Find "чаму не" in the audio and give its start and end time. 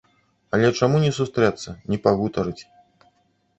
0.79-1.11